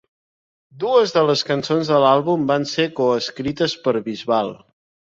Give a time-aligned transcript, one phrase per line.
[0.83, 4.55] Dues de les cançons de l'àlbum van ser coescrites per Bisbal.